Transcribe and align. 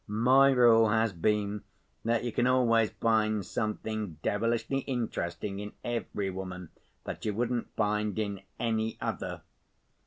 My 0.07 0.49
rule 0.49 0.89
has 0.89 1.13
been 1.13 1.63
that 2.03 2.23
you 2.23 2.31
can 2.31 2.47
always 2.47 2.89
find 2.89 3.45
something 3.45 4.17
devilishly 4.23 4.79
interesting 4.79 5.59
in 5.59 5.73
every 5.83 6.31
woman 6.31 6.69
that 7.03 7.23
you 7.23 7.35
wouldn't 7.35 7.75
find 7.75 8.17
in 8.17 8.41
any 8.59 8.97
other. 8.99 9.43